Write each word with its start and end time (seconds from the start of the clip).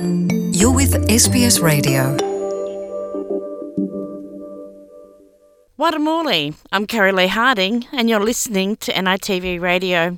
You're 0.00 0.72
with 0.72 0.94
SBS 1.08 1.60
Radio. 1.60 2.16
Watamuli, 5.78 6.54
I'm 6.72 6.86
Carrie 6.86 7.12
Lee 7.12 7.26
Harding, 7.26 7.84
and 7.92 8.08
you're 8.08 8.24
listening 8.24 8.76
to 8.76 8.94
NITV 8.94 9.60
Radio. 9.60 10.16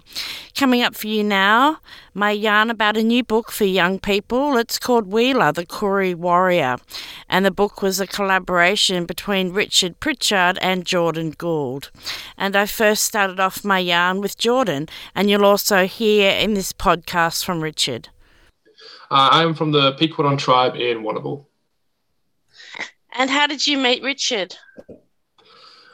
Coming 0.54 0.82
up 0.82 0.94
for 0.94 1.08
you 1.08 1.24
now, 1.24 1.78
my 2.14 2.30
yarn 2.30 2.70
about 2.70 2.96
a 2.96 3.02
new 3.02 3.24
book 3.24 3.50
for 3.50 3.64
young 3.64 3.98
people. 3.98 4.56
It's 4.56 4.78
called 4.78 5.08
Wheeler, 5.08 5.50
the 5.50 5.66
Koori 5.66 6.14
Warrior, 6.14 6.76
and 7.28 7.44
the 7.44 7.50
book 7.50 7.82
was 7.82 7.98
a 7.98 8.06
collaboration 8.06 9.04
between 9.04 9.52
Richard 9.52 9.98
Pritchard 9.98 10.58
and 10.62 10.84
Jordan 10.84 11.32
Gould. 11.32 11.90
And 12.38 12.54
I 12.54 12.66
first 12.66 13.02
started 13.02 13.40
off 13.40 13.64
my 13.64 13.80
yarn 13.80 14.20
with 14.20 14.38
Jordan, 14.38 14.88
and 15.12 15.28
you'll 15.28 15.44
also 15.44 15.86
hear 15.88 16.30
in 16.30 16.54
this 16.54 16.72
podcast 16.72 17.44
from 17.44 17.64
Richard. 17.64 18.10
Uh, 19.12 19.28
I'm 19.30 19.52
from 19.52 19.72
the 19.72 19.92
Pequodon 19.92 20.38
tribe 20.38 20.74
in 20.74 21.02
Warrnambool. 21.02 21.44
And 23.12 23.28
how 23.28 23.46
did 23.46 23.66
you 23.66 23.76
meet 23.76 24.02
Richard? 24.02 24.56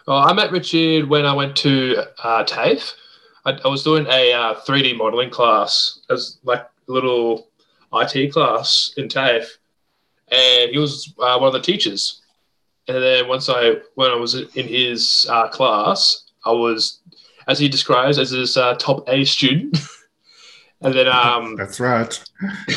Well, 0.06 0.18
I 0.18 0.32
met 0.32 0.52
Richard 0.52 1.08
when 1.08 1.26
I 1.26 1.32
went 1.32 1.56
to 1.56 2.04
uh, 2.22 2.44
TAFE. 2.44 2.92
I, 3.44 3.58
I 3.64 3.66
was 3.66 3.82
doing 3.82 4.06
a 4.06 4.32
uh, 4.32 4.54
3D 4.60 4.96
modeling 4.96 5.30
class 5.30 5.98
as 6.08 6.38
like 6.44 6.60
a 6.60 6.92
little 6.92 7.48
IT 7.92 8.32
class 8.32 8.94
in 8.96 9.08
TAFE, 9.08 9.48
and 10.28 10.70
he 10.70 10.78
was 10.78 11.12
uh, 11.18 11.38
one 11.38 11.48
of 11.48 11.54
the 11.54 11.60
teachers. 11.60 12.22
And 12.86 13.02
then 13.02 13.26
once 13.26 13.48
I, 13.48 13.78
when 13.96 14.12
I 14.12 14.14
was 14.14 14.36
in 14.36 14.68
his 14.68 15.26
uh, 15.28 15.48
class, 15.48 16.22
I 16.46 16.52
was, 16.52 17.00
as 17.48 17.58
he 17.58 17.68
describes, 17.68 18.16
as 18.16 18.30
his 18.30 18.56
uh, 18.56 18.74
top 18.74 19.08
A 19.08 19.24
student. 19.24 19.76
And 20.80 20.94
then 20.94 21.08
um, 21.08 21.56
that's 21.56 21.80
right. 21.80 22.24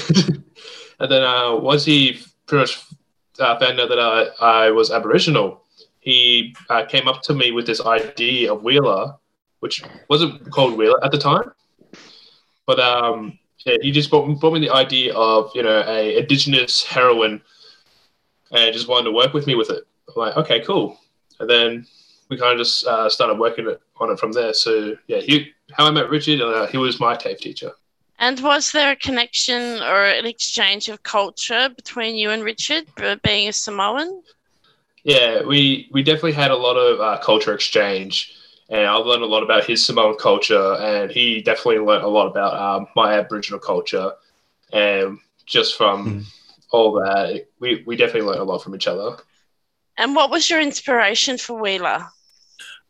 and 0.99 1.11
then 1.11 1.23
uh, 1.23 1.55
once 1.55 1.85
he 1.85 2.19
pretty 2.47 2.61
much 2.61 2.83
uh, 3.39 3.59
found 3.59 3.79
out 3.79 3.89
that 3.89 3.99
I, 3.99 4.65
I 4.65 4.71
was 4.71 4.91
Aboriginal, 4.91 5.63
he 5.99 6.55
uh, 6.69 6.85
came 6.85 7.07
up 7.07 7.21
to 7.23 7.33
me 7.33 7.51
with 7.51 7.67
this 7.67 7.85
idea 7.85 8.51
of 8.51 8.63
Wheeler, 8.63 9.15
which 9.59 9.83
wasn't 10.09 10.49
called 10.49 10.77
Wheeler 10.77 11.03
at 11.03 11.11
the 11.11 11.17
time, 11.17 11.51
but 12.65 12.79
um, 12.79 13.37
yeah, 13.65 13.77
he 13.81 13.91
just 13.91 14.09
brought, 14.09 14.39
brought 14.39 14.53
me 14.53 14.59
the 14.59 14.71
idea 14.71 15.13
of 15.13 15.51
you 15.53 15.61
know 15.61 15.83
a 15.85 16.17
Indigenous 16.17 16.83
heroine, 16.83 17.41
and 18.51 18.73
just 18.73 18.87
wanted 18.87 19.05
to 19.05 19.11
work 19.11 19.33
with 19.33 19.45
me 19.45 19.53
with 19.53 19.69
it. 19.69 19.83
I'm 20.09 20.13
like, 20.15 20.37
okay, 20.37 20.61
cool. 20.61 20.97
And 21.39 21.49
then 21.49 21.85
we 22.29 22.37
kind 22.37 22.53
of 22.53 22.57
just 22.57 22.85
uh, 22.85 23.09
started 23.09 23.37
working 23.37 23.67
on 23.99 24.11
it 24.11 24.19
from 24.19 24.31
there. 24.31 24.53
So 24.53 24.95
yeah, 25.07 25.19
he 25.19 25.53
how 25.71 25.85
I 25.85 25.91
met 25.91 26.09
Richard, 26.09 26.41
uh, 26.41 26.65
he 26.67 26.77
was 26.77 26.99
my 26.99 27.15
TAFE 27.15 27.39
teacher. 27.39 27.71
And 28.21 28.39
was 28.39 28.71
there 28.71 28.91
a 28.91 28.95
connection 28.95 29.81
or 29.81 30.05
an 30.05 30.27
exchange 30.27 30.89
of 30.89 31.01
culture 31.01 31.69
between 31.75 32.15
you 32.15 32.29
and 32.29 32.43
Richard, 32.43 32.85
being 33.23 33.49
a 33.49 33.51
Samoan? 33.51 34.21
Yeah, 35.03 35.41
we 35.41 35.89
we 35.91 36.03
definitely 36.03 36.33
had 36.33 36.51
a 36.51 36.55
lot 36.55 36.75
of 36.75 37.01
uh, 37.01 37.17
culture 37.23 37.51
exchange, 37.55 38.35
and 38.69 38.85
I 38.85 38.93
learned 38.93 39.23
a 39.23 39.25
lot 39.25 39.41
about 39.41 39.65
his 39.65 39.83
Samoan 39.83 40.17
culture, 40.17 40.75
and 40.75 41.09
he 41.09 41.41
definitely 41.41 41.79
learned 41.79 42.03
a 42.03 42.07
lot 42.07 42.27
about 42.27 42.53
um, 42.61 42.87
my 42.95 43.17
Aboriginal 43.17 43.59
culture, 43.59 44.11
and 44.71 45.17
just 45.47 45.75
from 45.75 46.05
mm. 46.05 46.25
all 46.69 46.93
that, 46.93 47.47
we 47.59 47.83
we 47.87 47.95
definitely 47.95 48.29
learned 48.29 48.41
a 48.41 48.43
lot 48.43 48.61
from 48.61 48.75
each 48.75 48.85
other. 48.85 49.17
And 49.97 50.15
what 50.15 50.29
was 50.29 50.47
your 50.47 50.61
inspiration 50.61 51.39
for 51.39 51.59
Wheeler? 51.59 52.05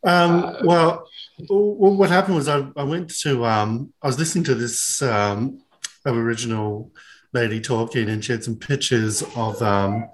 Um, 0.04 0.44
uh, 0.44 0.54
well, 0.62 1.08
well, 1.38 1.96
what 1.96 2.10
happened 2.10 2.36
was 2.36 2.48
I, 2.48 2.66
I 2.76 2.84
went 2.84 3.10
to 3.20 3.44
um, 3.44 3.92
I 4.02 4.06
was 4.06 4.18
listening 4.18 4.44
to 4.44 4.54
this 4.54 5.02
um, 5.02 5.62
Aboriginal 6.06 6.90
lady 7.32 7.60
talking, 7.60 8.08
and 8.08 8.24
she 8.24 8.32
had 8.32 8.44
some 8.44 8.56
pictures 8.56 9.22
of 9.36 9.60
um, 9.62 10.08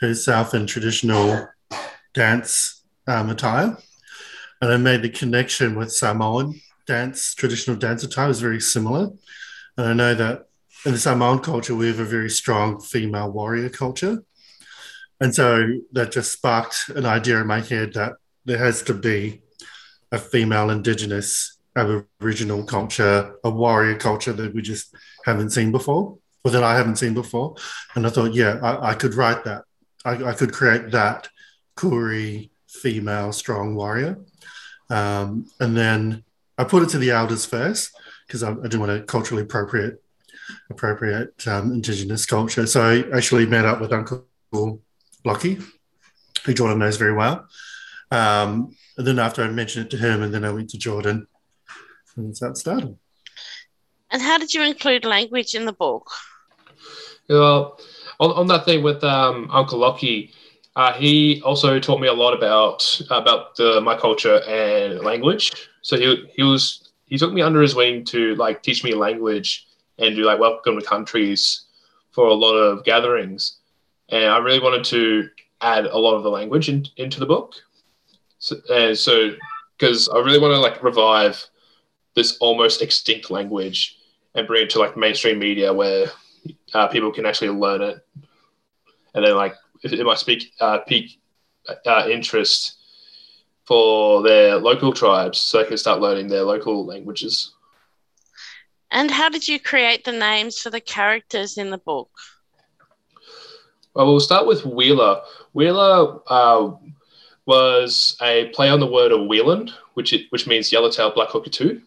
herself 0.00 0.54
in 0.54 0.66
traditional 0.66 1.48
dance 2.14 2.82
um, 3.06 3.30
attire, 3.30 3.76
and 4.60 4.72
I 4.72 4.76
made 4.76 5.02
the 5.02 5.10
connection 5.10 5.74
with 5.76 5.92
Samoan 5.92 6.60
dance, 6.86 7.34
traditional 7.34 7.76
dance 7.76 8.02
attire. 8.02 8.30
Is 8.30 8.40
very 8.40 8.60
similar, 8.60 9.10
and 9.76 9.86
I 9.86 9.92
know 9.92 10.14
that 10.14 10.46
in 10.84 10.92
the 10.92 10.98
Samoan 10.98 11.40
culture 11.40 11.74
we 11.74 11.88
have 11.88 12.00
a 12.00 12.04
very 12.04 12.30
strong 12.30 12.80
female 12.80 13.30
warrior 13.30 13.68
culture, 13.68 14.22
and 15.20 15.34
so 15.34 15.68
that 15.92 16.12
just 16.12 16.32
sparked 16.32 16.88
an 16.88 17.04
idea 17.04 17.40
in 17.40 17.46
my 17.46 17.60
head 17.60 17.92
that 17.94 18.14
there 18.44 18.58
has 18.58 18.82
to 18.82 18.94
be 18.94 19.41
a 20.12 20.18
female 20.18 20.70
indigenous 20.70 21.58
aboriginal 21.74 22.64
culture 22.64 23.34
a 23.44 23.50
warrior 23.50 23.96
culture 23.96 24.32
that 24.32 24.54
we 24.54 24.60
just 24.60 24.94
haven't 25.24 25.50
seen 25.50 25.72
before 25.72 26.18
or 26.44 26.50
that 26.50 26.62
i 26.62 26.76
haven't 26.76 26.96
seen 26.96 27.14
before. 27.14 27.56
And 27.94 28.06
i 28.06 28.10
thought 28.10 28.34
yeah 28.34 28.58
i, 28.62 28.90
I 28.90 28.94
could 28.94 29.14
write 29.14 29.44
that. 29.44 29.64
I, 30.04 30.12
I, 30.24 30.32
could 30.34 30.52
create 30.52 30.90
that 30.90 31.28
koori 31.76 32.50
female 32.66 33.32
strong 33.32 33.74
warrior. 33.74 34.18
Um, 34.90 35.46
and 35.60 35.76
then 35.76 36.24
i 36.58 36.64
put 36.64 36.82
it 36.82 36.90
to 36.90 36.98
the 36.98 37.10
elders 37.10 37.46
first 37.46 37.96
because 38.26 38.42
I, 38.42 38.50
I, 38.50 38.62
didn't 38.62 38.80
want 38.80 38.92
to 38.98 39.04
culturally 39.04 39.42
appropriate 39.42 40.02
appropriate 40.70 41.46
um, 41.46 41.72
indigenous 41.72 42.26
culture. 42.26 42.66
So 42.66 42.82
i 42.82 43.16
actually 43.16 43.46
met 43.46 43.64
up 43.64 43.80
with 43.80 43.92
uncle 43.92 44.26
lockie 45.24 45.58
who 46.44 46.52
jordan 46.52 46.80
knows 46.80 46.98
very 46.98 47.14
well 47.14 47.48
um, 48.12 48.76
and 48.96 49.06
then 49.06 49.18
after 49.18 49.42
I 49.42 49.48
mentioned 49.48 49.86
it 49.86 49.90
to 49.90 49.96
him, 49.96 50.22
and 50.22 50.32
then 50.32 50.44
I 50.44 50.52
went 50.52 50.70
to 50.70 50.78
Jordan, 50.78 51.26
and 52.16 52.28
that's 52.28 52.40
how 52.40 52.48
it 52.48 52.56
started. 52.56 52.96
And 54.10 54.20
how 54.20 54.36
did 54.36 54.52
you 54.52 54.62
include 54.62 55.04
language 55.04 55.54
in 55.54 55.64
the 55.64 55.72
book? 55.72 56.10
Well, 57.28 57.80
on, 58.20 58.30
on 58.32 58.46
that 58.48 58.66
thing 58.66 58.82
with 58.82 59.02
um, 59.02 59.48
Uncle 59.50 59.78
Lockie, 59.78 60.32
uh, 60.76 60.92
he 60.92 61.40
also 61.42 61.80
taught 61.80 62.00
me 62.00 62.08
a 62.08 62.12
lot 62.12 62.34
about 62.34 63.00
about 63.10 63.56
the, 63.56 63.80
my 63.80 63.96
culture 63.96 64.40
and 64.46 65.00
language. 65.00 65.50
So 65.80 65.96
he 65.96 66.28
he 66.34 66.42
was 66.42 66.90
he 67.06 67.16
took 67.16 67.32
me 67.32 67.42
under 67.42 67.62
his 67.62 67.74
wing 67.74 68.04
to 68.06 68.34
like 68.36 68.62
teach 68.62 68.84
me 68.84 68.94
language 68.94 69.66
and 69.98 70.14
do 70.14 70.24
like 70.24 70.38
welcome 70.38 70.78
to 70.78 70.84
countries 70.84 71.66
for 72.10 72.26
a 72.26 72.34
lot 72.34 72.54
of 72.54 72.84
gatherings. 72.84 73.58
And 74.08 74.26
I 74.26 74.38
really 74.38 74.60
wanted 74.60 74.84
to 74.84 75.28
add 75.62 75.86
a 75.86 75.98
lot 75.98 76.14
of 76.14 76.22
the 76.22 76.30
language 76.30 76.68
in, 76.68 76.84
into 76.96 77.20
the 77.20 77.26
book. 77.26 77.54
So, 78.42 78.56
and 78.74 78.98
so, 78.98 79.36
because 79.78 80.08
I 80.08 80.18
really 80.18 80.40
want 80.40 80.50
to 80.50 80.58
like 80.58 80.82
revive 80.82 81.46
this 82.16 82.38
almost 82.38 82.82
extinct 82.82 83.30
language 83.30 83.96
and 84.34 84.48
bring 84.48 84.64
it 84.64 84.70
to 84.70 84.80
like 84.80 84.96
mainstream 84.96 85.38
media 85.38 85.72
where 85.72 86.08
uh, 86.74 86.88
people 86.88 87.12
can 87.12 87.24
actually 87.24 87.50
learn 87.50 87.82
it, 87.82 88.04
and 89.14 89.24
then 89.24 89.36
like 89.36 89.54
it 89.84 90.04
might 90.04 90.18
speak 90.18 90.52
uh, 90.60 90.78
pique 90.78 91.20
uh, 91.86 92.08
interest 92.10 92.78
for 93.64 94.24
their 94.24 94.56
local 94.56 94.92
tribes, 94.92 95.38
so 95.38 95.58
they 95.58 95.68
can 95.68 95.78
start 95.78 96.00
learning 96.00 96.26
their 96.26 96.42
local 96.42 96.84
languages. 96.84 97.54
And 98.90 99.08
how 99.08 99.28
did 99.28 99.46
you 99.46 99.60
create 99.60 100.04
the 100.04 100.10
names 100.10 100.58
for 100.58 100.70
the 100.70 100.80
characters 100.80 101.58
in 101.58 101.70
the 101.70 101.78
book? 101.78 102.10
Well, 103.94 104.06
we'll 104.06 104.18
start 104.18 104.48
with 104.48 104.66
Wheeler. 104.66 105.20
Wheeler 105.52 106.18
uh, 106.26 106.72
was 107.52 108.16
a 108.22 108.46
play 108.54 108.70
on 108.70 108.80
the 108.80 108.86
word 108.86 109.12
of 109.12 109.28
Wheeland, 109.28 109.68
which 109.92 110.14
it, 110.14 110.22
which 110.30 110.46
means 110.46 110.72
yellowtail 110.72 111.12
black 111.12 111.28
cockatoo. 111.28 111.80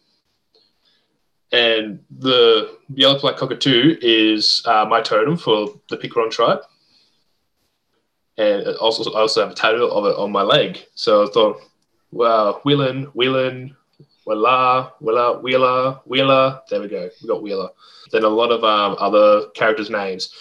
And 1.51 2.03
the 2.19 2.77
yellow 2.93 3.19
black 3.19 3.37
cockatoo 3.37 3.97
is 4.01 4.61
uh, 4.65 4.85
my 4.85 5.01
totem 5.01 5.37
for 5.37 5.57
the 5.89 5.97
Pequodon 5.97 6.29
tribe. 6.29 6.61
And 8.37 8.67
also, 8.77 9.11
I 9.13 9.21
also 9.21 9.41
have 9.41 9.53
a 9.53 9.55
tattoo 9.55 9.85
of 9.85 10.05
it 10.05 10.17
on 10.17 10.31
my 10.31 10.43
leg. 10.43 10.85
So 10.93 11.25
I 11.25 11.31
thought, 11.31 11.61
wow, 12.11 12.61
Wheelan, 12.65 13.13
Wheelan, 13.15 13.75
Willa, 14.27 14.93
Willa, 14.99 15.39
Wheeler, 15.39 15.99
Wheeler. 16.05 16.61
There 16.69 16.81
we 16.81 16.89
go. 16.89 17.09
We 17.21 17.27
got 17.27 17.41
Wheeler. 17.41 17.69
Then 18.11 18.23
a 18.23 18.29
lot 18.29 18.51
of 18.51 18.63
um, 18.63 18.97
other 18.99 19.47
characters' 19.55 19.89
names. 19.89 20.33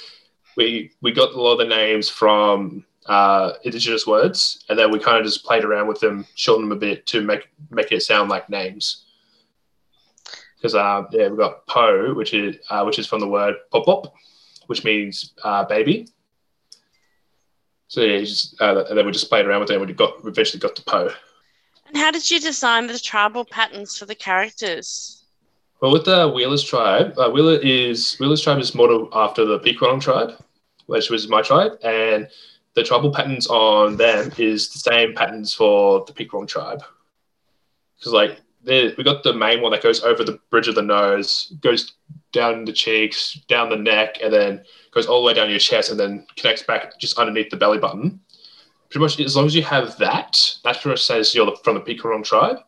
We 0.57 0.93
we 1.01 1.13
got 1.13 1.33
a 1.33 1.41
lot 1.41 1.55
of 1.55 1.59
the 1.61 1.75
names 1.75 2.09
from 2.09 2.85
uh, 3.07 3.53
indigenous 3.63 4.07
words, 4.07 4.65
and 4.69 4.79
then 4.79 4.91
we 4.91 4.99
kind 4.99 5.19
of 5.19 5.25
just 5.25 5.45
played 5.45 5.65
around 5.65 5.89
with 5.89 6.01
them, 6.01 6.27
shortened 6.35 6.71
them 6.71 6.77
a 6.77 6.81
bit 6.81 7.07
to 7.07 7.21
make 7.21 7.49
make 7.71 7.93
it 7.93 8.03
sound 8.03 8.31
like 8.31 8.49
names. 8.49 9.05
Because 10.57 10.75
uh, 10.75 11.05
yeah, 11.13 11.29
we've 11.29 11.39
got 11.39 11.67
Po, 11.67 12.15
which 12.15 12.33
is 12.33 12.57
uh, 12.71 12.83
which 12.85 12.99
is 12.99 13.07
from 13.07 13.21
the 13.21 13.29
word 13.29 13.55
pop 13.71 13.85
pop, 13.85 14.15
which 14.67 14.85
means 14.85 15.35
uh, 15.43 15.65
baby. 15.65 16.09
So 17.89 18.01
yeah, 18.01 18.19
just, 18.21 18.61
uh, 18.61 18.85
and 18.89 18.99
then 18.99 19.07
we 19.07 19.13
just 19.13 19.29
played 19.29 19.47
around 19.47 19.61
with 19.61 19.71
it, 19.71 19.77
and 19.77 19.87
we 19.87 19.93
got 19.93 20.25
we 20.25 20.31
eventually 20.31 20.61
got 20.61 20.75
to 20.77 20.83
Po. 20.83 21.11
And 21.87 21.97
how 21.97 22.11
did 22.11 22.29
you 22.31 22.41
design 22.41 22.87
the 22.87 22.99
tribal 22.99 23.45
patterns 23.45 23.99
for 23.99 24.07
the 24.07 24.15
characters? 24.15 25.25
Well, 25.81 25.93
with 25.93 26.07
the 26.07 26.29
Wheelers 26.29 26.65
tribe, 26.65 27.13
uh, 27.19 27.29
Wheeler 27.29 27.59
is 27.59 28.17
Wheelers 28.17 28.41
tribe 28.41 28.59
is 28.59 28.75
modeled 28.75 29.11
after 29.13 29.45
the 29.45 29.61
Pequodon 29.61 30.01
tribe, 30.01 30.33
which 30.87 31.11
was 31.11 31.29
my 31.29 31.43
tribe, 31.43 31.73
and 31.85 32.27
the 32.75 32.83
tribal 32.83 33.13
patterns 33.13 33.47
on 33.47 33.97
them 33.97 34.33
is 34.37 34.69
the 34.71 34.79
same 34.79 35.15
patterns 35.15 35.55
for 35.55 36.05
the 36.07 36.13
Pequodon 36.13 36.49
tribe. 36.49 36.83
Because 37.97 38.13
like 38.13 38.41
we 38.67 39.05
got 39.05 39.23
the 39.23 39.33
main 39.33 39.61
one 39.61 39.73
that 39.73 39.83
goes 39.83 40.03
over 40.03 40.25
the 40.25 40.39
bridge 40.51 40.69
of 40.69 40.75
the 40.75 40.83
nose, 40.83 41.53
goes 41.61 41.95
down 42.33 42.65
the 42.65 42.73
cheeks, 42.73 43.35
down 43.49 43.69
the 43.69 43.77
neck, 43.77 44.19
and 44.23 44.33
then 44.33 44.65
goes 44.91 45.07
all 45.07 45.23
the 45.23 45.27
way 45.27 45.35
down 45.35 45.51
your 45.51 45.59
chest, 45.59 45.91
and 45.91 46.01
then 46.01 46.27
connects 46.37 46.63
back 46.63 46.99
just 46.99 47.19
underneath 47.19 47.51
the 47.51 47.57
belly 47.57 47.79
button. 47.79 48.21
Pretty 48.91 49.03
much, 49.03 49.21
as 49.21 49.37
long 49.37 49.47
as 49.47 49.55
you 49.55 49.63
have 49.63 49.97
that, 49.99 50.57
that 50.65 50.75
pretty 50.75 50.91
much 50.91 51.05
says 51.05 51.35
you're 51.35 51.55
from 51.57 51.75
the 51.75 51.81
Picaron 51.81 52.25
tribe. 52.25 52.59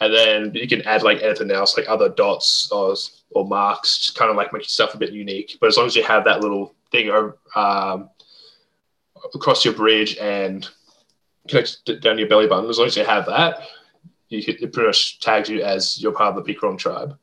And 0.00 0.12
then 0.12 0.54
you 0.54 0.66
can 0.66 0.82
add 0.82 1.02
like 1.02 1.22
anything 1.22 1.50
else, 1.50 1.76
like 1.76 1.88
other 1.88 2.08
dots 2.08 2.68
or, 2.72 2.94
or 3.30 3.46
marks, 3.46 3.98
just 3.98 4.18
kind 4.18 4.30
of 4.30 4.36
like 4.36 4.52
make 4.52 4.62
yourself 4.62 4.94
a 4.94 4.98
bit 4.98 5.12
unique. 5.12 5.56
But 5.60 5.68
as 5.68 5.76
long 5.76 5.86
as 5.86 5.94
you 5.94 6.02
have 6.02 6.24
that 6.24 6.40
little 6.40 6.74
thing 6.90 7.10
um, 7.54 8.10
across 9.32 9.64
your 9.64 9.74
bridge 9.74 10.16
and 10.18 10.68
connects 11.48 11.76
down 12.00 12.18
your 12.18 12.28
belly 12.28 12.46
button, 12.46 12.68
as 12.68 12.78
long 12.78 12.86
as 12.86 12.96
you 12.96 13.04
have 13.04 13.26
that, 13.26 13.62
you, 14.28 14.42
it 14.46 14.72
pretty 14.72 14.86
much 14.86 15.20
tags 15.20 15.48
you 15.48 15.62
as 15.62 16.00
you're 16.00 16.12
part 16.12 16.36
of 16.36 16.44
the 16.44 16.54
Picaron 16.54 16.78
tribe. 16.78 17.16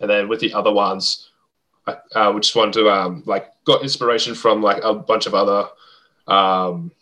And 0.00 0.10
then 0.10 0.28
with 0.28 0.40
the 0.40 0.52
other 0.52 0.72
ones, 0.72 1.30
I 1.86 1.96
uh, 2.14 2.32
we 2.32 2.40
just 2.40 2.56
wanted 2.56 2.74
to 2.74 2.90
um, 2.90 3.22
like 3.26 3.52
got 3.64 3.82
inspiration 3.82 4.34
from 4.34 4.62
like 4.62 4.82
a 4.82 4.94
bunch 4.94 5.26
of 5.26 5.34
other 5.34 5.68
um, 6.26 6.92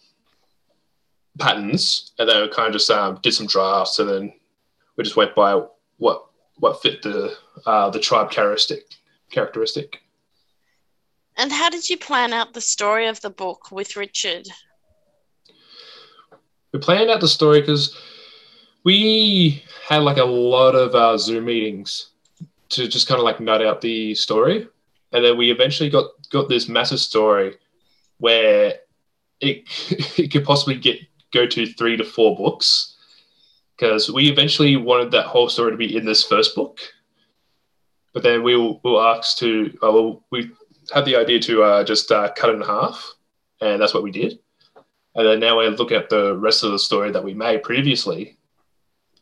patterns, 1.38 2.12
and 2.18 2.28
then 2.28 2.48
kind 2.50 2.68
of 2.68 2.72
just 2.72 2.90
um, 2.90 3.18
did 3.22 3.32
some 3.32 3.46
drafts, 3.46 3.98
and 3.98 4.08
then 4.08 4.32
we 4.96 5.04
just 5.04 5.16
went 5.16 5.34
by 5.34 5.62
what 5.98 6.26
what 6.56 6.82
fit 6.82 7.02
the 7.02 7.36
uh, 7.66 7.90
the 7.90 8.00
tribe 8.00 8.30
characteristic 8.30 8.84
characteristic. 9.30 10.02
And 11.40 11.50
how 11.50 11.70
did 11.70 11.88
you 11.88 11.96
plan 11.96 12.34
out 12.34 12.52
the 12.52 12.60
story 12.60 13.06
of 13.06 13.22
the 13.22 13.30
book 13.30 13.72
with 13.72 13.96
Richard? 13.96 14.46
We 16.70 16.80
planned 16.80 17.08
out 17.08 17.22
the 17.22 17.28
story 17.28 17.62
because 17.62 17.96
we 18.84 19.64
had 19.88 20.02
like 20.02 20.18
a 20.18 20.24
lot 20.24 20.74
of 20.74 20.94
uh, 20.94 21.16
Zoom 21.16 21.46
meetings 21.46 22.10
to 22.68 22.86
just 22.86 23.08
kind 23.08 23.18
of 23.18 23.24
like 23.24 23.40
nut 23.40 23.64
out 23.64 23.80
the 23.80 24.14
story, 24.14 24.68
and 25.12 25.24
then 25.24 25.38
we 25.38 25.50
eventually 25.50 25.88
got 25.88 26.10
got 26.30 26.50
this 26.50 26.68
massive 26.68 27.00
story 27.00 27.56
where 28.18 28.74
it 29.40 29.64
it 30.18 30.30
could 30.30 30.44
possibly 30.44 30.74
get 30.74 30.98
go 31.32 31.46
to 31.46 31.66
three 31.72 31.96
to 31.96 32.04
four 32.04 32.36
books. 32.36 32.96
Because 33.78 34.12
we 34.12 34.28
eventually 34.28 34.76
wanted 34.76 35.10
that 35.12 35.24
whole 35.24 35.48
story 35.48 35.70
to 35.70 35.78
be 35.78 35.96
in 35.96 36.04
this 36.04 36.22
first 36.22 36.54
book, 36.54 36.80
but 38.12 38.22
then 38.22 38.42
we 38.42 38.54
were, 38.54 38.74
we 38.84 38.90
were 38.92 39.06
asked 39.06 39.38
to 39.38 39.70
uh, 39.82 39.90
well, 39.90 40.22
we 40.30 40.50
had 40.90 41.04
the 41.04 41.16
idea 41.16 41.40
to 41.40 41.62
uh, 41.62 41.84
just 41.84 42.10
uh, 42.10 42.30
cut 42.36 42.50
it 42.50 42.56
in 42.56 42.62
half, 42.62 43.14
and 43.60 43.80
that's 43.80 43.94
what 43.94 44.02
we 44.02 44.10
did. 44.10 44.38
And 45.14 45.26
then 45.26 45.40
now 45.40 45.56
we're 45.56 45.70
looking 45.70 45.96
at 45.96 46.08
the 46.08 46.36
rest 46.36 46.62
of 46.62 46.72
the 46.72 46.78
story 46.78 47.10
that 47.10 47.24
we 47.24 47.34
made 47.34 47.62
previously. 47.62 48.38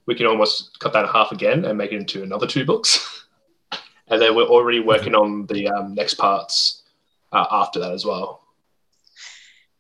We 0.07 0.15
can 0.15 0.27
almost 0.27 0.79
cut 0.81 0.93
that 0.93 1.05
in 1.05 1.11
half 1.11 1.33
again 1.33 1.65
and 1.65 1.79
make 1.79 1.93
it 1.93 1.97
into 1.97 2.23
another 2.23 2.47
two 2.47 2.65
books. 2.65 3.25
and 4.09 4.21
then 4.21 4.35
we're 4.35 4.45
already 4.45 4.81
working 4.81 5.15
on 5.15 5.47
the 5.47 5.69
um, 5.69 5.95
next 5.95 6.15
parts 6.15 6.83
uh, 7.33 7.47
after 7.51 7.79
that 7.81 7.93
as 7.93 8.05
well. 8.05 8.43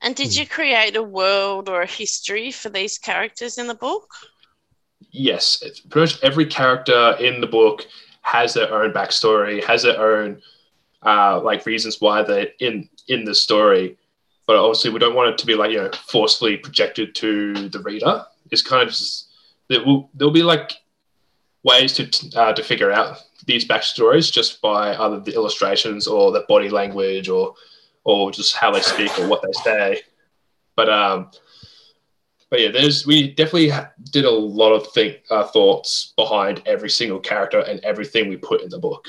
And 0.00 0.14
did 0.14 0.36
you 0.36 0.46
create 0.46 0.96
a 0.96 1.02
world 1.02 1.68
or 1.68 1.82
a 1.82 1.86
history 1.86 2.52
for 2.52 2.68
these 2.68 2.98
characters 2.98 3.58
in 3.58 3.66
the 3.66 3.74
book? 3.74 4.08
Yes, 5.10 5.62
pretty 5.88 6.12
much 6.12 6.22
every 6.22 6.46
character 6.46 7.16
in 7.18 7.40
the 7.40 7.46
book 7.46 7.86
has 8.22 8.54
their 8.54 8.72
own 8.72 8.92
backstory, 8.92 9.64
has 9.64 9.82
their 9.82 10.00
own 10.00 10.40
uh, 11.04 11.40
like 11.40 11.66
reasons 11.66 12.00
why 12.00 12.22
they're 12.22 12.48
in 12.60 12.88
in 13.08 13.24
the 13.24 13.34
story. 13.34 13.96
But 14.46 14.56
obviously, 14.56 14.90
we 14.90 14.98
don't 14.98 15.14
want 15.14 15.30
it 15.30 15.38
to 15.38 15.46
be 15.46 15.54
like 15.54 15.70
you 15.70 15.78
know 15.78 15.90
forcefully 16.06 16.56
projected 16.56 17.14
to 17.16 17.68
the 17.68 17.80
reader. 17.80 18.24
It's 18.50 18.62
kind 18.62 18.82
of 18.82 18.88
just 18.88 19.28
there 19.68 19.84
will 19.84 20.10
there'll 20.14 20.32
be 20.32 20.42
like 20.42 20.72
ways 21.62 21.92
to 21.94 22.38
uh, 22.38 22.52
to 22.52 22.62
figure 22.62 22.90
out 22.90 23.18
these 23.46 23.66
backstories 23.66 24.32
just 24.32 24.60
by 24.60 24.96
either 24.96 25.20
the 25.20 25.34
illustrations 25.34 26.06
or 26.06 26.32
the 26.32 26.44
body 26.48 26.68
language 26.68 27.28
or 27.28 27.54
or 28.04 28.30
just 28.30 28.56
how 28.56 28.70
they 28.70 28.80
speak 28.80 29.16
or 29.18 29.28
what 29.28 29.42
they 29.42 29.52
say. 29.62 30.02
But 30.76 30.88
um, 30.88 31.30
but 32.50 32.60
yeah, 32.60 32.70
there's 32.70 33.06
we 33.06 33.34
definitely 33.34 33.72
did 34.10 34.24
a 34.24 34.30
lot 34.30 34.72
of 34.72 34.90
think 34.92 35.18
uh, 35.30 35.44
thoughts 35.44 36.14
behind 36.16 36.62
every 36.66 36.90
single 36.90 37.20
character 37.20 37.60
and 37.60 37.80
everything 37.80 38.28
we 38.28 38.36
put 38.36 38.62
in 38.62 38.70
the 38.70 38.78
book. 38.78 39.08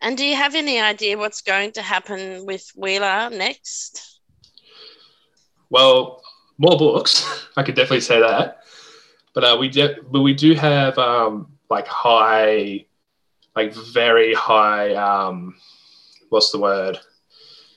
And 0.00 0.16
do 0.16 0.24
you 0.24 0.34
have 0.34 0.54
any 0.54 0.80
idea 0.80 1.18
what's 1.18 1.42
going 1.42 1.72
to 1.72 1.82
happen 1.82 2.46
with 2.46 2.70
Wheeler 2.74 3.28
next? 3.30 4.20
Well, 5.68 6.22
more 6.58 6.78
books. 6.78 7.46
I 7.56 7.62
could 7.62 7.74
definitely 7.74 8.00
say 8.00 8.20
that. 8.20 8.58
But 9.34 9.44
uh, 9.44 9.56
we 9.60 9.68
de- 9.68 10.02
but 10.10 10.22
we 10.22 10.34
do 10.34 10.54
have 10.54 10.98
um, 10.98 11.52
like 11.68 11.86
high, 11.86 12.86
like 13.54 13.74
very 13.74 14.34
high. 14.34 14.94
Um, 14.94 15.54
what's 16.30 16.50
the 16.50 16.58
word? 16.58 16.98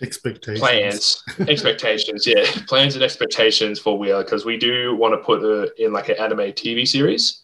Expectations. 0.02 0.60
Plans, 0.60 1.24
expectations. 1.50 2.26
Yeah, 2.26 2.46
plans 2.68 2.96
and 2.96 3.04
expectations 3.04 3.80
for 3.80 3.98
Wheeler 4.00 4.24
because 4.24 4.46
we 4.46 4.58
do 4.58 4.96
want 4.96 5.14
to 5.14 5.18
put 5.18 5.44
it 5.44 5.74
in 5.78 5.94
like 5.94 6.10
an 6.10 6.16
anime 6.20 6.54
TV 6.54 6.88
series 6.88 7.42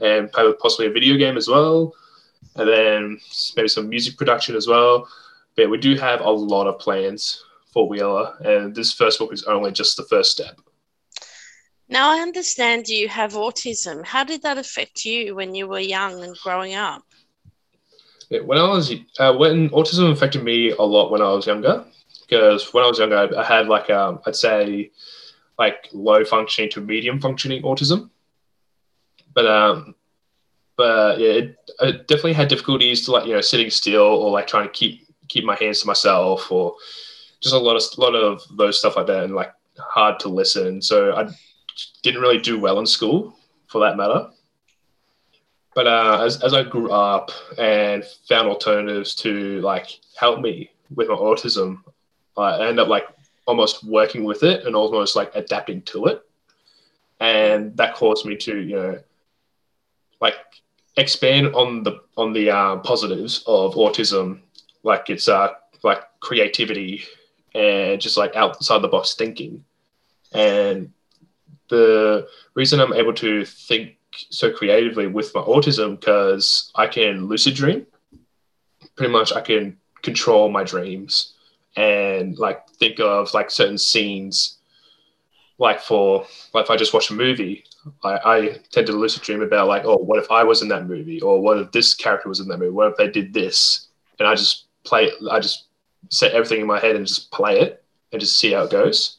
and 0.00 0.30
possibly 0.32 0.86
a 0.86 0.90
video 0.90 1.16
game 1.16 1.36
as 1.36 1.48
well 1.48 1.92
and 2.56 2.68
then 2.68 3.20
maybe 3.56 3.68
some 3.68 3.88
music 3.88 4.16
production 4.16 4.56
as 4.56 4.66
well. 4.66 5.08
But 5.56 5.70
we 5.70 5.78
do 5.78 5.94
have 5.96 6.20
a 6.20 6.30
lot 6.30 6.66
of 6.66 6.78
plans 6.78 7.44
for 7.72 7.88
Wheeler, 7.88 8.36
and 8.44 8.74
this 8.74 8.92
first 8.92 9.18
book 9.18 9.32
is 9.32 9.44
only 9.44 9.72
just 9.72 9.96
the 9.96 10.04
first 10.04 10.32
step. 10.32 10.60
Now, 11.88 12.12
I 12.12 12.20
understand 12.20 12.86
you 12.86 13.08
have 13.08 13.32
autism. 13.32 14.04
How 14.04 14.22
did 14.22 14.42
that 14.42 14.58
affect 14.58 15.04
you 15.04 15.34
when 15.34 15.54
you 15.56 15.66
were 15.66 15.80
young 15.80 16.22
and 16.22 16.36
growing 16.38 16.74
up? 16.74 17.02
Yeah, 18.28 18.40
when 18.40 18.58
I 18.58 18.68
was 18.68 18.94
uh, 19.18 19.34
when 19.34 19.70
autism 19.70 20.12
affected 20.12 20.44
me 20.44 20.70
a 20.70 20.82
lot 20.82 21.10
when 21.10 21.20
I 21.20 21.32
was 21.32 21.48
younger, 21.48 21.84
because 22.22 22.72
when 22.72 22.84
I 22.84 22.86
was 22.86 23.00
younger, 23.00 23.16
I, 23.16 23.40
I 23.40 23.44
had 23.44 23.66
like 23.66 23.90
um, 23.90 24.20
I'd 24.24 24.36
say 24.36 24.92
like 25.58 25.88
low 25.92 26.24
functioning 26.24 26.70
to 26.70 26.80
medium 26.80 27.20
functioning 27.20 27.62
autism, 27.62 28.10
but 29.34 29.46
um, 29.46 29.96
but 30.80 31.20
yeah, 31.20 31.28
it, 31.28 31.58
I 31.78 31.90
definitely 31.90 32.32
had 32.32 32.48
difficulties 32.48 33.04
to 33.04 33.12
like 33.12 33.26
you 33.26 33.34
know 33.34 33.42
sitting 33.42 33.68
still 33.68 34.00
or 34.00 34.30
like 34.30 34.46
trying 34.46 34.66
to 34.66 34.72
keep 34.72 35.06
keep 35.28 35.44
my 35.44 35.54
hands 35.56 35.82
to 35.82 35.86
myself 35.86 36.50
or 36.50 36.74
just 37.42 37.54
a 37.54 37.58
lot 37.58 37.76
of 37.76 37.82
lot 37.98 38.14
of 38.14 38.42
those 38.56 38.78
stuff 38.78 38.96
like 38.96 39.06
that 39.08 39.24
and 39.24 39.34
like 39.34 39.52
hard 39.78 40.18
to 40.20 40.30
listen. 40.30 40.80
So 40.80 41.14
I 41.14 41.28
didn't 42.02 42.22
really 42.22 42.38
do 42.38 42.58
well 42.58 42.78
in 42.78 42.86
school 42.86 43.36
for 43.66 43.82
that 43.82 43.98
matter. 43.98 44.30
But 45.74 45.86
uh, 45.86 46.22
as, 46.24 46.42
as 46.42 46.54
I 46.54 46.62
grew 46.62 46.90
up 46.90 47.30
and 47.58 48.02
found 48.26 48.48
alternatives 48.48 49.14
to 49.16 49.60
like 49.60 50.00
help 50.16 50.40
me 50.40 50.70
with 50.94 51.08
my 51.08 51.14
autism, 51.14 51.82
I 52.38 52.58
ended 52.58 52.78
up 52.78 52.88
like 52.88 53.04
almost 53.44 53.84
working 53.84 54.24
with 54.24 54.44
it 54.44 54.64
and 54.64 54.74
almost 54.74 55.14
like 55.14 55.30
adapting 55.34 55.82
to 55.92 56.06
it. 56.06 56.22
And 57.20 57.76
that 57.76 57.96
caused 57.96 58.24
me 58.24 58.36
to, 58.36 58.56
you 58.56 58.76
know, 58.76 58.98
like 60.20 60.34
expand 61.00 61.54
on 61.54 61.82
the 61.82 62.00
on 62.16 62.32
the 62.32 62.50
uh, 62.50 62.76
positives 62.78 63.42
of 63.46 63.74
autism, 63.74 64.40
like 64.82 65.10
it's 65.10 65.28
uh 65.28 65.50
like 65.82 66.02
creativity 66.20 67.02
and 67.54 68.00
just 68.00 68.16
like 68.16 68.36
outside 68.36 68.82
the 68.82 68.88
box 68.88 69.14
thinking. 69.14 69.64
And 70.32 70.92
the 71.68 72.28
reason 72.54 72.80
I'm 72.80 72.92
able 72.92 73.14
to 73.14 73.44
think 73.44 73.96
so 74.12 74.52
creatively 74.52 75.06
with 75.06 75.34
my 75.34 75.40
autism 75.40 75.98
because 75.98 76.70
I 76.74 76.86
can 76.86 77.26
lucid 77.26 77.54
dream. 77.54 77.86
Pretty 78.96 79.12
much, 79.12 79.32
I 79.32 79.40
can 79.40 79.78
control 80.02 80.50
my 80.50 80.64
dreams 80.64 81.34
and 81.76 82.38
like 82.38 82.68
think 82.70 83.00
of 83.00 83.32
like 83.34 83.50
certain 83.50 83.78
scenes. 83.78 84.58
Like 85.58 85.80
for 85.80 86.26
like 86.54 86.64
if 86.64 86.70
I 86.70 86.76
just 86.76 86.94
watch 86.94 87.10
a 87.10 87.14
movie, 87.14 87.64
I, 88.04 88.18
I 88.24 88.58
tend 88.70 88.86
to 88.88 88.92
lucid 88.92 89.22
dream 89.22 89.42
about 89.42 89.68
like, 89.68 89.84
oh, 89.84 89.96
what 89.96 90.18
if 90.18 90.30
I 90.30 90.44
was 90.44 90.62
in 90.62 90.68
that 90.68 90.86
movie, 90.86 91.20
or 91.20 91.40
what 91.40 91.58
if 91.58 91.72
this 91.72 91.94
character 91.94 92.28
was 92.28 92.40
in 92.40 92.48
that 92.48 92.58
movie? 92.58 92.70
What 92.70 92.90
if 92.90 92.96
they 92.96 93.08
did 93.08 93.32
this? 93.32 93.88
And 94.18 94.28
I 94.28 94.34
just 94.34 94.66
play. 94.84 95.10
I 95.30 95.40
just 95.40 95.66
set 96.10 96.32
everything 96.32 96.60
in 96.60 96.66
my 96.66 96.78
head 96.78 96.96
and 96.96 97.06
just 97.06 97.30
play 97.30 97.60
it 97.60 97.82
and 98.12 98.20
just 98.20 98.38
see 98.38 98.52
how 98.52 98.64
it 98.64 98.70
goes. 98.70 99.16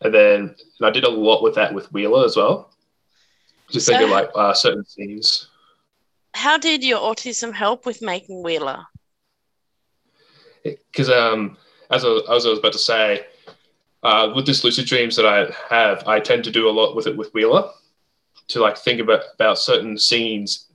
And 0.00 0.14
then 0.14 0.54
and 0.78 0.86
I 0.86 0.90
did 0.90 1.04
a 1.04 1.08
lot 1.08 1.42
with 1.42 1.54
that 1.56 1.74
with 1.74 1.92
Wheeler 1.92 2.24
as 2.24 2.36
well. 2.36 2.70
Just 3.70 3.86
so, 3.86 3.92
thinking 3.92 4.10
like 4.10 4.30
uh, 4.34 4.54
certain 4.54 4.84
scenes. 4.84 5.48
How 6.34 6.56
did 6.58 6.84
your 6.84 7.00
autism 7.00 7.52
help 7.52 7.84
with 7.84 8.00
making 8.00 8.42
Wheeler? 8.42 8.84
Because 10.62 11.10
um, 11.10 11.56
as 11.90 12.04
I, 12.04 12.08
as 12.30 12.46
I 12.46 12.50
was 12.50 12.58
about 12.58 12.72
to 12.72 12.78
say, 12.78 13.26
uh, 14.02 14.32
with 14.34 14.46
this 14.46 14.64
lucid 14.64 14.86
dreams 14.86 15.16
that 15.16 15.26
I 15.26 15.50
have, 15.74 16.06
I 16.06 16.20
tend 16.20 16.44
to 16.44 16.50
do 16.50 16.68
a 16.68 16.70
lot 16.70 16.94
with 16.94 17.06
it 17.06 17.16
with 17.16 17.32
Wheeler 17.34 17.70
to 18.48 18.60
like 18.60 18.78
think 18.78 19.00
about, 19.00 19.22
about 19.34 19.58
certain 19.58 19.98
scenes 19.98 20.66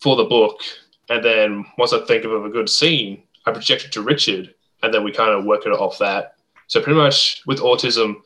for 0.00 0.16
the 0.16 0.24
book. 0.24 0.60
And 1.08 1.24
then 1.24 1.64
once 1.78 1.92
I 1.92 2.04
think 2.04 2.24
of 2.24 2.44
a 2.44 2.50
good 2.50 2.68
scene, 2.68 3.22
I 3.46 3.52
project 3.52 3.84
it 3.84 3.92
to 3.92 4.02
Richard 4.02 4.54
and 4.82 4.92
then 4.92 5.04
we 5.04 5.12
kind 5.12 5.30
of 5.30 5.44
work 5.44 5.66
it 5.66 5.72
off 5.72 5.98
that. 5.98 6.36
So 6.66 6.80
pretty 6.80 6.98
much 6.98 7.42
with 7.46 7.60
autism, 7.60 8.16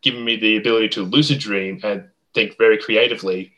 giving 0.00 0.24
me 0.24 0.36
the 0.36 0.56
ability 0.56 0.88
to 0.90 1.02
lucid 1.02 1.38
dream 1.38 1.80
and 1.84 2.08
think 2.34 2.56
very 2.58 2.78
creatively 2.78 3.52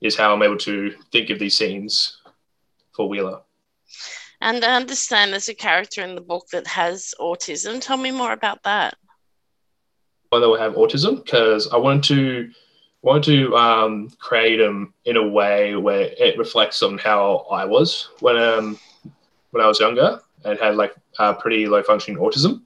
is 0.00 0.16
how 0.16 0.32
I'm 0.32 0.42
able 0.42 0.58
to 0.58 0.94
think 1.12 1.30
of 1.30 1.38
these 1.38 1.56
scenes 1.56 2.18
for 2.92 3.08
Wheeler. 3.08 3.40
And 4.40 4.64
I 4.64 4.76
understand 4.76 5.32
there's 5.32 5.48
a 5.48 5.54
character 5.54 6.02
in 6.02 6.14
the 6.14 6.20
book 6.20 6.48
that 6.52 6.66
has 6.66 7.14
autism. 7.20 7.80
Tell 7.80 7.96
me 7.96 8.10
more 8.10 8.32
about 8.32 8.62
that. 8.64 8.94
They 10.40 10.46
will 10.46 10.58
have 10.58 10.74
autism? 10.74 11.24
Because 11.24 11.68
I 11.68 11.76
wanted 11.76 12.04
to 12.04 12.50
wanted 13.02 13.24
to 13.24 13.54
um, 13.56 14.10
create 14.18 14.56
them 14.56 14.94
in 15.04 15.16
a 15.16 15.28
way 15.28 15.76
where 15.76 16.10
it 16.18 16.38
reflects 16.38 16.82
on 16.82 16.96
how 16.96 17.46
I 17.50 17.64
was 17.64 18.08
when 18.20 18.36
um, 18.36 18.78
when 19.50 19.62
I 19.62 19.66
was 19.66 19.80
younger 19.80 20.20
and 20.44 20.58
had 20.58 20.76
like 20.76 20.94
uh, 21.18 21.34
pretty 21.34 21.66
low 21.66 21.82
functioning 21.82 22.20
autism. 22.20 22.62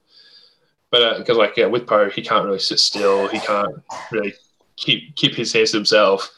But 0.91 1.19
because 1.19 1.37
uh, 1.37 1.41
like 1.41 1.57
yeah, 1.57 1.67
with 1.67 1.87
Poe, 1.87 2.09
he 2.09 2.23
can't 2.23 2.45
really 2.45 2.59
sit 2.59 2.81
still. 2.81 3.29
He 3.29 3.41
can't 3.41 3.83
really 4.11 4.35
keep 4.77 5.15
keep 5.17 5.35
his 5.35 5.53
hands 5.53 5.73
to 5.73 5.77
himself. 5.77 6.31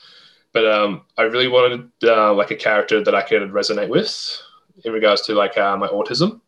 But 0.53 0.67
um, 0.67 1.03
I 1.17 1.23
really 1.23 1.47
wanted 1.47 1.91
uh, 2.03 2.35
like 2.35 2.51
a 2.51 2.57
character 2.57 3.05
that 3.05 3.15
I 3.15 3.23
could 3.23 3.43
resonate 3.53 3.89
with 3.89 4.43
in 4.85 4.93
regards 4.93 5.23
to 5.23 5.35
like 5.35 5.57
uh, 5.57 5.77
my 5.77 5.87
autism, 5.89 6.41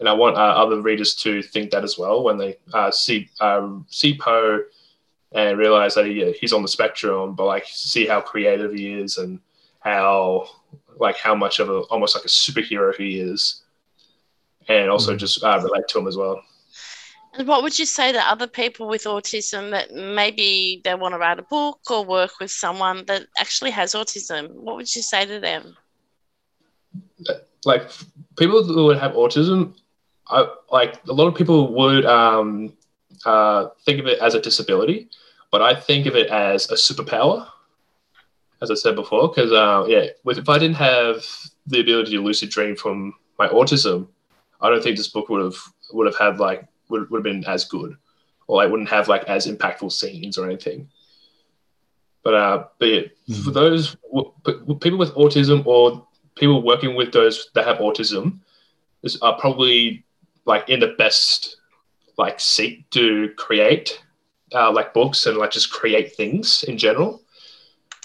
and 0.00 0.08
I 0.08 0.12
want 0.12 0.36
uh, 0.36 0.40
other 0.40 0.80
readers 0.80 1.14
to 1.16 1.42
think 1.42 1.70
that 1.70 1.84
as 1.84 1.98
well 1.98 2.22
when 2.22 2.38
they 2.38 2.56
uh, 2.72 2.90
see 2.90 3.28
um, 3.40 3.86
see 3.88 4.16
Poe 4.16 4.62
and 5.32 5.58
realize 5.58 5.94
that 5.94 6.06
he, 6.06 6.32
he's 6.32 6.52
on 6.52 6.62
the 6.62 6.68
spectrum, 6.68 7.34
but 7.34 7.46
like 7.46 7.64
see 7.66 8.06
how 8.06 8.20
creative 8.20 8.72
he 8.72 8.92
is 8.92 9.18
and 9.18 9.40
how 9.80 10.48
like 10.96 11.16
how 11.16 11.34
much 11.34 11.58
of 11.58 11.68
a 11.68 11.80
almost 11.90 12.14
like 12.14 12.24
a 12.24 12.28
superhero 12.28 12.94
he 12.94 13.20
is, 13.20 13.62
and 14.68 14.90
also 14.90 15.12
mm-hmm. 15.12 15.18
just 15.18 15.42
uh, 15.42 15.60
relate 15.62 15.88
to 15.88 15.98
him 15.98 16.08
as 16.08 16.16
well. 16.16 16.42
And 17.34 17.46
what 17.46 17.62
would 17.62 17.78
you 17.78 17.86
say 17.86 18.10
to 18.10 18.18
other 18.18 18.46
people 18.46 18.88
with 18.88 19.04
autism 19.04 19.70
that 19.70 19.92
maybe 19.92 20.80
they 20.82 20.94
want 20.94 21.12
to 21.12 21.18
write 21.18 21.38
a 21.38 21.42
book 21.42 21.78
or 21.90 22.04
work 22.04 22.32
with 22.40 22.50
someone 22.50 23.04
that 23.06 23.26
actually 23.38 23.70
has 23.70 23.94
autism? 23.94 24.50
What 24.54 24.76
would 24.76 24.94
you 24.94 25.02
say 25.02 25.24
to 25.26 25.38
them? 25.38 25.76
Like 27.64 27.90
people 28.36 28.64
who 28.64 28.86
would 28.86 28.98
have 28.98 29.12
autism, 29.12 29.74
I, 30.30 30.46
like 30.70 31.00
a 31.08 31.12
lot 31.12 31.26
of 31.26 31.34
people 31.34 31.72
would 31.74 32.04
um, 32.04 32.72
uh, 33.24 33.68
think 33.84 34.00
of 34.00 34.06
it 34.06 34.18
as 34.18 34.34
a 34.34 34.40
disability, 34.40 35.08
but 35.50 35.62
I 35.62 35.74
think 35.74 36.06
of 36.06 36.16
it 36.16 36.28
as 36.28 36.70
a 36.70 36.74
superpower, 36.74 37.46
as 38.60 38.70
I 38.70 38.74
said 38.74 38.94
before. 38.94 39.28
Because 39.28 39.52
uh, 39.52 39.84
yeah, 39.88 40.06
with, 40.24 40.38
if 40.38 40.48
I 40.48 40.58
didn't 40.58 40.76
have 40.76 41.24
the 41.66 41.80
ability 41.80 42.12
to 42.12 42.20
lucid 42.20 42.50
dream 42.50 42.76
from 42.76 43.14
my 43.38 43.48
autism, 43.48 44.08
I 44.60 44.68
don't 44.68 44.82
think 44.82 44.96
this 44.96 45.08
book 45.08 45.28
would 45.28 45.42
have 45.42 45.56
would 45.92 46.06
have 46.06 46.18
had 46.18 46.38
like 46.38 46.66
would, 46.88 47.08
would 47.10 47.18
have 47.18 47.24
been 47.24 47.44
as 47.44 47.64
good, 47.64 47.96
or 48.46 48.62
I 48.62 48.66
wouldn't 48.66 48.88
have 48.90 49.08
like 49.08 49.24
as 49.24 49.46
impactful 49.46 49.92
scenes 49.92 50.36
or 50.36 50.46
anything. 50.46 50.88
But 52.22 52.34
uh, 52.34 52.64
but 52.78 52.86
yeah, 52.86 53.02
mm. 53.28 53.44
for 53.44 53.50
those 53.50 53.96
people 54.80 54.98
with 54.98 55.14
autism 55.14 55.64
or 55.66 56.06
people 56.34 56.62
working 56.62 56.94
with 56.94 57.12
those 57.12 57.48
that 57.54 57.66
have 57.66 57.78
autism, 57.78 58.40
is 59.02 59.16
are 59.22 59.38
probably 59.38 60.04
like 60.48 60.68
in 60.68 60.80
the 60.80 60.94
best 60.98 61.56
like 62.16 62.40
seat 62.40 62.90
to 62.90 63.32
create 63.36 64.02
uh, 64.52 64.72
like 64.72 64.94
books 64.94 65.26
and 65.26 65.36
like 65.36 65.52
just 65.52 65.70
create 65.70 66.16
things 66.16 66.64
in 66.64 66.78
general. 66.78 67.22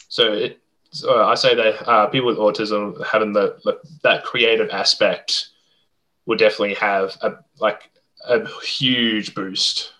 So 0.09 0.33
it, 0.33 0.59
so 0.91 1.23
I 1.23 1.33
say 1.33 1.55
that 1.55 1.89
uh, 1.89 2.07
people 2.07 2.27
with 2.27 2.37
autism 2.37 3.03
having 3.03 3.33
the, 3.33 3.57
the 3.63 3.79
that 4.03 4.23
creative 4.23 4.69
aspect 4.69 5.49
would 6.27 6.37
definitely 6.37 6.75
have 6.75 7.17
a 7.21 7.31
like 7.59 7.89
a 8.27 8.47
huge 8.61 9.33
boost 9.33 9.93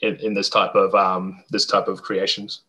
in, 0.00 0.16
in 0.16 0.34
this 0.34 0.48
type 0.48 0.74
of 0.74 0.94
um, 0.94 1.44
this 1.50 1.66
type 1.66 1.86
of 1.86 2.02
creations. 2.02 2.62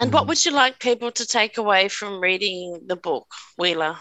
And 0.00 0.12
what 0.12 0.26
would 0.26 0.44
you 0.44 0.52
like 0.52 0.78
people 0.80 1.10
to 1.12 1.26
take 1.26 1.58
away 1.58 1.88
from 1.88 2.20
reading 2.20 2.80
the 2.86 2.96
book, 2.96 3.28
Wheeler? 3.58 3.96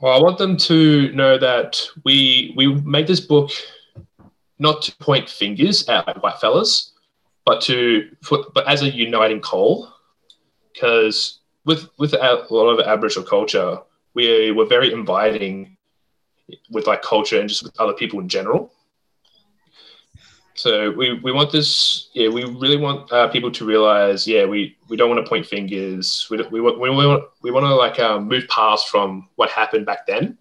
Well, 0.00 0.12
I 0.12 0.22
want 0.22 0.36
them 0.36 0.58
to 0.58 1.10
know 1.12 1.38
that 1.38 1.80
we 2.04 2.52
we 2.54 2.66
made 2.82 3.06
this 3.06 3.20
book 3.20 3.50
not 4.58 4.82
to 4.82 4.96
point 4.96 5.28
fingers 5.28 5.88
at 5.88 6.22
white 6.22 6.38
fellas, 6.38 6.92
but 7.46 7.62
to 7.62 8.10
but 8.28 8.68
as 8.68 8.82
a 8.82 8.90
uniting 8.90 9.40
call, 9.40 9.90
because 10.72 11.40
with 11.64 11.88
with 11.96 12.12
a 12.12 12.46
lot 12.50 12.68
of 12.68 12.86
Aboriginal 12.86 13.26
culture, 13.26 13.78
we 14.12 14.50
were 14.50 14.66
very 14.66 14.92
inviting 14.92 15.76
with 16.70 16.86
like 16.86 17.00
culture 17.00 17.40
and 17.40 17.48
just 17.48 17.62
with 17.62 17.78
other 17.80 17.94
people 17.94 18.20
in 18.20 18.28
general. 18.28 18.72
So 20.56 20.90
we, 20.90 21.20
we 21.20 21.32
want 21.32 21.52
this, 21.52 22.08
yeah, 22.12 22.28
we 22.28 22.44
really 22.44 22.76
want 22.76 23.12
uh, 23.12 23.28
people 23.28 23.50
to 23.52 23.64
realize, 23.64 24.26
yeah, 24.26 24.44
we, 24.44 24.76
we 24.88 24.96
don't 24.96 25.10
want 25.10 25.24
to 25.24 25.28
point 25.28 25.46
fingers. 25.46 26.26
We, 26.30 26.38
we, 26.50 26.60
want, 26.60 26.80
we, 26.80 26.90
want, 26.90 27.24
we 27.42 27.50
want 27.50 27.64
to 27.64 27.74
like 27.74 27.98
um, 28.00 28.26
move 28.26 28.48
past 28.48 28.88
from 28.88 29.28
what 29.36 29.50
happened 29.50 29.86
back 29.86 30.06
then 30.06 30.38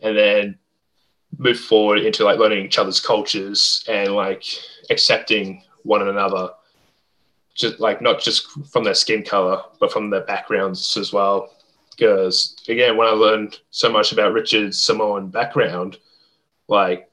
and 0.00 0.16
then 0.16 0.58
move 1.38 1.58
forward 1.58 1.98
into 1.98 2.24
like 2.24 2.38
learning 2.38 2.64
each 2.64 2.78
other's 2.78 3.00
cultures 3.00 3.84
and 3.88 4.14
like 4.14 4.44
accepting 4.90 5.62
one 5.82 6.06
another 6.06 6.50
just 7.54 7.80
like 7.80 8.02
not 8.02 8.20
just 8.20 8.46
from 8.70 8.84
their 8.84 8.94
skin 8.94 9.22
color 9.22 9.62
but 9.80 9.92
from 9.92 10.10
their 10.10 10.22
backgrounds 10.22 10.96
as 10.96 11.12
well 11.12 11.50
because 11.96 12.56
again, 12.68 12.96
when 12.96 13.08
I 13.08 13.12
learned 13.12 13.58
so 13.70 13.90
much 13.90 14.12
about 14.12 14.32
Richard's 14.32 14.82
Samoan 14.82 15.28
background, 15.28 15.98
like 16.68 17.10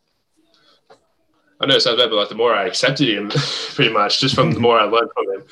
I 1.59 1.65
know 1.65 1.75
it 1.75 1.81
sounds 1.81 1.99
bad, 1.99 2.09
but 2.09 2.15
like 2.15 2.29
the 2.29 2.35
more 2.35 2.53
I 2.53 2.65
accepted 2.65 3.07
him, 3.07 3.29
pretty 3.75 3.91
much 3.91 4.19
just 4.19 4.35
from 4.35 4.51
the 4.51 4.59
more 4.59 4.79
I 4.79 4.83
learned 4.83 5.09
from 5.13 5.33
him. 5.33 5.43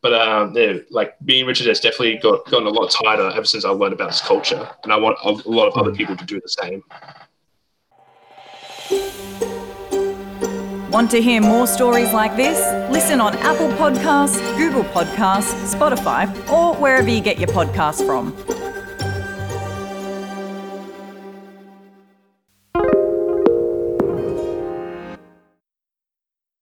But 0.00 0.14
um, 0.14 0.56
yeah, 0.56 0.74
like 0.90 1.16
being 1.24 1.44
Richard 1.44 1.66
has 1.66 1.80
definitely 1.80 2.18
got 2.18 2.48
gotten 2.50 2.66
a 2.66 2.70
lot 2.70 2.90
tighter 2.90 3.30
ever 3.34 3.44
since 3.44 3.64
I 3.64 3.70
learned 3.70 3.94
about 3.94 4.10
his 4.10 4.20
culture, 4.20 4.68
and 4.84 4.92
I 4.92 4.96
want 4.96 5.18
a 5.24 5.30
lot 5.48 5.66
of 5.68 5.76
other 5.76 5.92
people 5.92 6.16
to 6.16 6.24
do 6.24 6.40
the 6.40 6.48
same. 6.48 6.82
Want 10.90 11.10
to 11.10 11.20
hear 11.20 11.42
more 11.42 11.66
stories 11.66 12.12
like 12.14 12.34
this? 12.36 12.58
Listen 12.90 13.20
on 13.20 13.34
Apple 13.38 13.68
Podcasts, 13.70 14.40
Google 14.56 14.84
Podcasts, 14.84 15.74
Spotify, 15.74 16.26
or 16.50 16.74
wherever 16.76 17.10
you 17.10 17.20
get 17.20 17.38
your 17.38 17.48
podcasts 17.48 18.04
from. 18.06 18.32